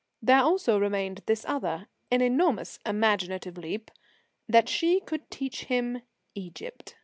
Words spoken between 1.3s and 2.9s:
other an enormous